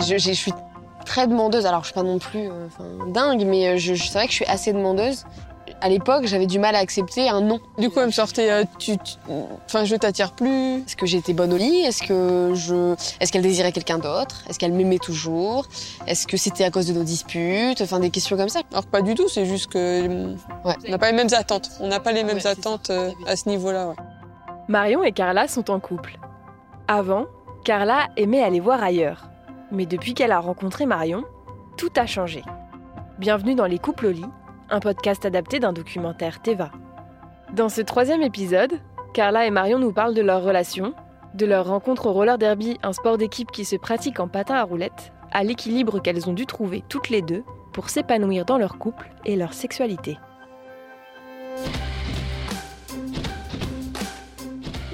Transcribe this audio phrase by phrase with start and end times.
[0.00, 0.52] Je, je suis
[1.04, 1.66] très demandeuse.
[1.66, 2.66] Alors, je suis pas non plus euh,
[3.08, 5.24] dingue, mais euh, je, je- c'est vrai que je suis assez demandeuse.
[5.82, 7.58] À l'époque, j'avais du mal à accepter un non.
[7.78, 9.14] Du coup, elle me sortait euh, tu, tu-
[9.66, 10.78] Enfin, je t'attire plus.
[10.82, 11.80] Est-ce que j'étais bonne au lit?
[11.80, 14.42] Est-ce que je, est-ce qu'elle désirait quelqu'un d'autre?
[14.48, 15.64] Est-ce qu'elle m'aimait toujours?
[16.06, 17.80] Est-ce que c'était à cause de nos disputes?
[17.80, 18.60] Enfin, des questions comme ça.
[18.72, 20.06] Alors pas du tout, c'est juste que.
[20.64, 20.74] Ouais.
[20.86, 21.70] On n'a pas les mêmes attentes.
[21.80, 23.88] On n'a pas les mêmes Ouais, attentes euh, à ce niveau-là.
[23.88, 23.94] ouais.
[24.68, 26.18] Marion et Carla sont en couple.
[26.88, 27.24] Avant,
[27.64, 29.29] Carla aimait aller voir ailleurs.
[29.72, 31.24] Mais depuis qu'elle a rencontré Marion,
[31.76, 32.42] tout a changé.
[33.18, 34.24] Bienvenue dans Les couples au lit,
[34.68, 36.72] un podcast adapté d'un documentaire Teva.
[37.52, 38.80] Dans ce troisième épisode,
[39.12, 40.92] Carla et Marion nous parlent de leur relation,
[41.34, 44.64] de leur rencontre au roller derby, un sport d'équipe qui se pratique en patin à
[44.64, 49.10] roulettes, à l'équilibre qu'elles ont dû trouver toutes les deux pour s'épanouir dans leur couple
[49.24, 50.18] et leur sexualité.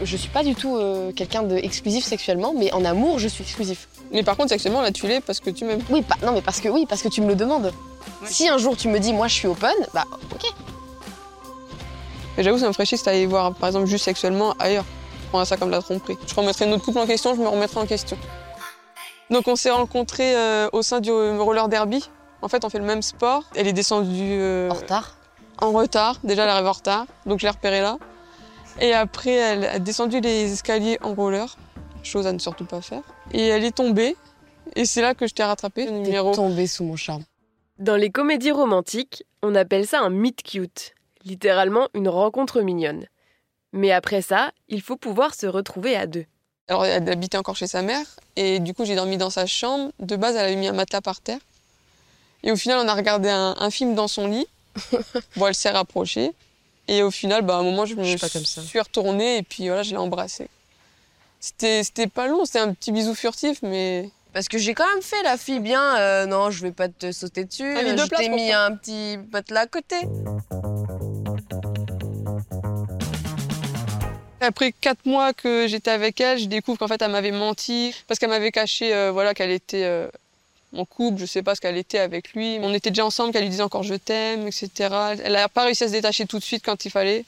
[0.03, 3.89] Je suis pas du tout euh, quelqu'un d'exclusif sexuellement, mais en amour, je suis exclusif.
[4.13, 5.81] Mais par contre, sexuellement, là, tu l'es parce que tu m'aimes.
[5.91, 7.73] Oui, pas, non, mais parce que oui, parce que tu me le demandes.
[8.25, 10.45] Si un jour tu me dis, moi, je suis open, bah, ok.
[12.37, 14.85] Mais j'avoue, ça me ferait chier si t'allais voir, par exemple, juste sexuellement ailleurs.
[15.23, 16.17] Je prendrais ça comme de la tromperie.
[16.27, 18.19] Je remettrais notre couple en question, je me remettrais en question.
[19.31, 22.09] Donc, on s'est rencontrés euh, au sein du roller derby.
[22.43, 23.45] En fait, on fait le même sport.
[23.55, 25.17] Elle est descendue euh, En retard.
[25.63, 26.17] en retard.
[26.23, 27.97] Déjà, elle arrive en retard, donc je l'ai repérée là.
[28.81, 31.57] Et après, elle a descendu les escaliers en roller,
[32.03, 33.03] chose à ne surtout pas faire.
[33.33, 34.17] Et elle est tombée.
[34.75, 36.35] Et c'est là que je t'ai rattrapé, numéro.
[36.35, 37.25] tombé sous mon charme.
[37.79, 43.07] Dans les comédies romantiques, on appelle ça un meet cute, littéralement une rencontre mignonne.
[43.73, 46.25] Mais après ça, il faut pouvoir se retrouver à deux.
[46.69, 48.05] Alors, elle habitait encore chez sa mère.
[48.35, 49.93] Et du coup, j'ai dormi dans sa chambre.
[50.01, 51.39] De base, elle avait mis un matelas par terre.
[52.43, 54.47] Et au final, on a regardé un, un film dans son lit.
[55.37, 56.33] bon, elle s'est rapprochée.
[56.89, 58.63] Et au final, bah, à un moment, je me Je suis pas comme ça.
[58.63, 60.49] suis retournée et puis voilà, je l'ai embrassée.
[61.41, 65.03] C'était c'était pas long, c'était un petit bisou furtif, mais Parce que j'ai quand même
[65.03, 65.97] fait la fille bien.
[65.99, 67.75] euh, non, je vais pas te sauter dessus.
[67.75, 69.97] De je place t'ai mis un petit matelas à côté.
[74.41, 78.19] Après quatre mois que j'étais avec elle, je découvre qu'en fait elle m'avait menti parce
[78.21, 80.09] qu'elle m'avait caché euh, voilà qu'elle était euh,
[80.77, 82.59] en couple, je sais pas ce qu'elle était avec lui.
[82.63, 84.71] On était déjà ensemble, qu'elle lui disait encore je t'aime, etc.
[85.25, 87.25] Elle a pas réussi à se détacher tout de suite quand il fallait.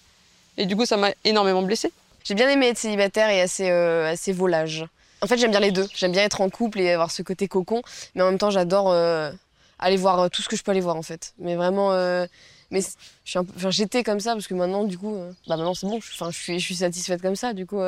[0.57, 1.93] Et du coup ça m'a énormément blessée.
[2.29, 4.85] J'ai bien aimé être célibataire et assez, euh, assez volage.
[5.23, 5.89] En fait, j'aime bien les deux.
[5.95, 7.81] J'aime bien être en couple et avoir ce côté cocon.
[8.15, 9.33] Mais en même temps, j'adore euh,
[9.79, 11.33] aller voir euh, tout ce que je peux aller voir, en fait.
[11.39, 11.91] Mais vraiment.
[12.71, 12.81] mais
[13.25, 15.17] j'étais comme ça parce que maintenant, du coup,
[15.47, 16.01] bah maintenant c'est bon.
[16.01, 17.55] Je, suis, je suis satisfaite comme ça.
[17.55, 17.81] Du coup,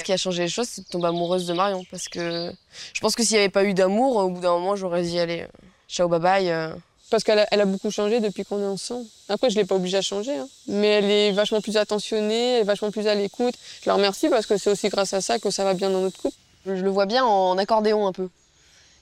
[0.00, 1.84] ce qui a changé les choses, c'est de tomber amoureuse de Marion.
[1.90, 2.52] Parce que
[2.92, 5.18] je pense que s'il n'y avait pas eu d'amour, au bout d'un moment, j'aurais dit
[5.18, 5.46] allez, euh,
[5.88, 6.50] ciao, bye bye.
[6.50, 6.72] euh.
[7.10, 9.04] Parce qu'elle a, elle a beaucoup changé depuis qu'on est ensemble.
[9.28, 10.34] Après, je l'ai pas obligée à changer.
[10.34, 10.48] hein.
[10.66, 13.54] Mais elle est vachement plus attentionnée, elle est vachement plus à l'écoute.
[13.82, 16.00] Je la remercie parce que c'est aussi grâce à ça que ça va bien dans
[16.00, 16.36] notre couple.
[16.64, 18.28] Je le vois bien en accordéon un peu.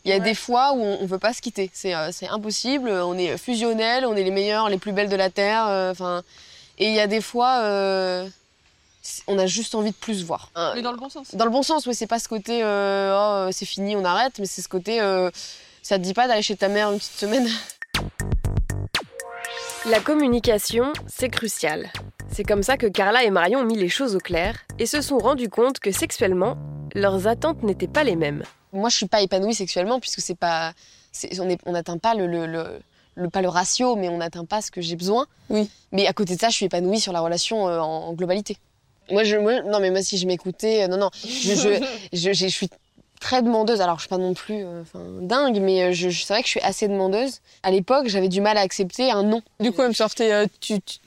[0.04, 0.24] Il y a Ouais.
[0.24, 1.70] des fois où on ne veut pas se quitter.
[1.72, 2.90] C'est euh, impossible.
[2.90, 5.66] On est fusionnels, on est les meilleurs, les plus belles de la Terre.
[5.68, 6.22] euh, Enfin,
[6.78, 8.26] et il y a des fois, euh,
[9.26, 10.50] on a juste envie de plus voir.
[10.54, 11.34] Hein, Mais dans le bon sens.
[11.34, 14.04] dans le bon sens, oui, c'est pas ce côté euh, oh, euh, c'est fini, on
[14.04, 15.30] arrête, mais c'est ce côté euh,
[15.82, 17.48] ça te dit pas d'aller chez ta mère une petite semaine?
[19.86, 21.88] La communication, c'est crucial.
[22.30, 25.00] C'est comme ça que Carla et Marion ont mis les choses au clair et se
[25.00, 26.56] sont rendus compte que sexuellement,
[26.94, 28.42] leurs attentes n'étaient pas les mêmes.
[28.72, 30.72] Moi, je suis pas épanouie sexuellement puisque c'est pas,
[31.40, 32.80] on est- on n'atteint pas le, le, le-
[33.16, 35.26] le- pas le ratio, mais on n'atteint pas ce que j'ai besoin.
[35.48, 35.68] Oui.
[35.92, 38.58] Mais à côté de ça, je suis épanouie sur la relation euh, en, en globalité.
[39.10, 42.32] Moi, je, moi, non, mais moi, si je m'écoutais, euh, non, non, je, je, je,
[42.32, 42.68] je suis
[43.20, 43.82] très demandeuse.
[43.82, 44.82] Alors, je suis pas non plus, euh,
[45.20, 47.40] dingue, mais euh, je, je- c'est vrai que je suis assez demandeuse.
[47.62, 49.42] À l'époque, j'avais du mal à accepter un non.
[49.60, 50.98] Du coup, elle me sortait euh, tu, tu-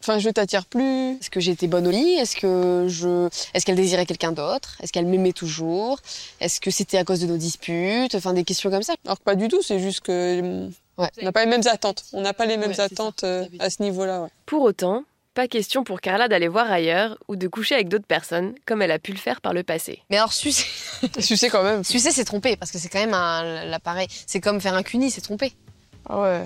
[0.00, 1.12] Enfin, je t'attire plus.
[1.12, 2.12] Est-ce que j'étais bonne au lit?
[2.18, 4.76] Est-ce que je, est-ce qu'elle désirait quelqu'un d'autre?
[4.82, 5.98] Est-ce qu'elle m'aimait toujours?
[6.40, 8.14] Est-ce que c'était à cause de nos disputes?
[8.14, 8.92] Enfin, des questions comme ça.
[9.06, 10.68] Alors que pas du tout, c'est juste que.
[10.98, 11.08] Ouais.
[11.22, 12.04] On n'a pas les mêmes attentes.
[12.12, 12.88] On n'a pas les mêmes Ouais, c'est ça.
[12.92, 14.20] attentes euh, à ce niveau-là.
[14.24, 14.28] ouais.
[14.44, 18.54] Pour autant, pas question pour Carla d'aller voir ailleurs ou de coucher avec d'autres personnes
[18.66, 20.02] comme elle a pu le faire par le passé.
[20.10, 20.66] Mais alors, sucer,
[21.18, 21.84] sais quand même.
[21.84, 24.06] sucer c'est tromper parce que c'est quand même un, l'appareil.
[24.26, 25.52] C'est comme faire un cuni, c'est tromper.
[26.08, 26.42] Ah ouais.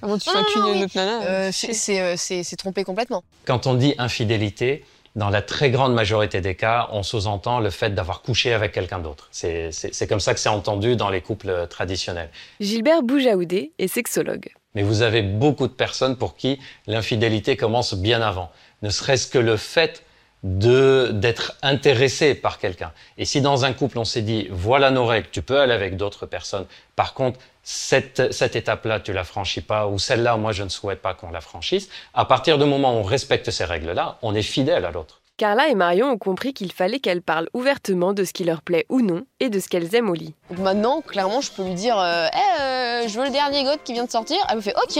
[0.00, 2.42] Comment tu fais un non, cuni à une autre nana Euh, tu c'est, euh, c'est-
[2.42, 3.22] c'est tromper complètement.
[3.44, 7.90] Quand on dit infidélité, dans la très grande majorité des cas, on sous-entend le fait
[7.94, 9.28] d'avoir couché avec quelqu'un d'autre.
[9.30, 12.30] C'est c'est- c'est comme ça que c'est entendu dans les couples traditionnels.
[12.60, 14.48] Gilbert Boujaoudé est sexologue.
[14.74, 18.50] Mais vous avez beaucoup de personnes pour qui l'infidélité commence bien avant.
[18.82, 20.02] Ne serait-ce que le fait
[20.42, 22.92] de d'être intéressé par quelqu'un.
[23.16, 25.96] Et si dans un couple on s'est dit voilà nos règles, tu peux aller avec
[25.96, 26.66] d'autres personnes.
[26.96, 31.00] Par contre, cette, cette étape-là, tu la franchis pas, ou celle-là, moi je ne souhaite
[31.00, 31.88] pas qu'on la franchisse.
[32.12, 35.22] À partir du moment où on respecte ces règles-là, on est fidèle à l'autre.
[35.38, 38.84] Carla et Marion ont compris qu'il fallait qu'elles parlent ouvertement de ce qui leur plaît
[38.88, 40.34] ou non et de ce qu'elles aiment au lit.
[40.58, 43.92] Maintenant, clairement, je peux lui dire euh, Eh, euh, je veux le dernier God qui
[43.92, 44.38] vient de sortir.
[44.48, 44.98] Elle me fait OK.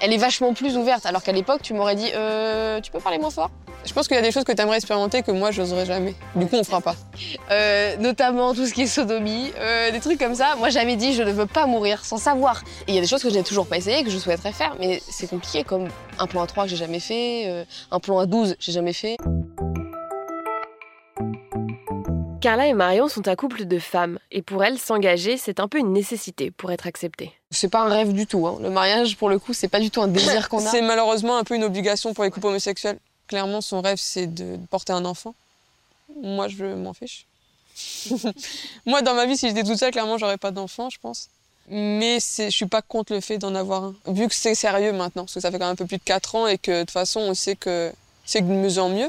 [0.00, 3.18] Elle est vachement plus ouverte, alors qu'à l'époque, tu m'aurais dit euh, Tu peux parler
[3.18, 3.50] moins fort?
[3.84, 5.86] Je pense qu'il y a des choses que tu aimerais expérimenter que moi, je n'oserais
[5.86, 6.14] jamais.
[6.36, 6.94] Du coup, on fera pas.
[7.50, 10.54] Euh, Notamment tout ce qui est sodomie, euh, des trucs comme ça.
[10.56, 12.62] Moi, j'avais dit Je ne veux pas mourir sans savoir.
[12.86, 14.52] Et il y a des choses que je n'ai toujours pas essayé, que je souhaiterais
[14.52, 17.98] faire, mais c'est compliqué, comme un plan à 3 que j'ai jamais fait, euh, un
[17.98, 19.16] plan à 12 j'ai jamais fait.
[22.42, 25.78] Carla et Marion sont un couple de femmes et pour elles, s'engager, c'est un peu
[25.78, 27.32] une nécessité pour être acceptée.
[27.52, 28.46] C'est pas un rêve du tout.
[28.48, 28.58] hein.
[28.60, 30.68] Le mariage, pour le coup, c'est pas du tout un désir qu'on a.
[30.70, 32.98] C'est malheureusement un peu une obligation pour les couples homosexuels.
[33.28, 35.34] Clairement, son rêve, c'est de porter un enfant.
[36.20, 37.26] Moi, je m'en fiche.
[38.86, 41.28] Moi, dans ma vie, si j'étais toute seule, clairement, j'aurais pas d'enfant, je pense.
[41.68, 43.94] Mais c'est- je suis pas contre le fait d'en avoir un.
[44.08, 46.02] Vu que c'est sérieux maintenant, parce que ça fait quand même un peu plus de
[46.02, 47.92] 4 ans et que de toute façon, on sait que
[48.26, 49.08] c'est de mieux en mieux.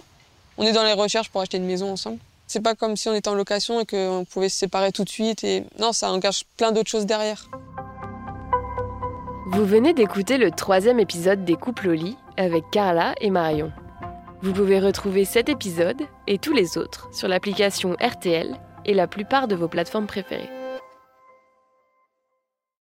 [0.58, 2.20] On est dans les recherches pour acheter une maison ensemble.
[2.54, 5.10] C'est pas comme si on était en location et qu'on pouvait se séparer tout de
[5.10, 5.44] suite.
[5.44, 7.50] Et non, ça engage plein d'autres choses derrière.
[9.48, 13.72] Vous venez d'écouter le troisième épisode des couples au lit avec Carla et Marion.
[14.44, 18.56] Vous pouvez retrouver cet épisode et tous les autres sur l'application RTL
[18.86, 20.63] et la plupart de vos plateformes préférées.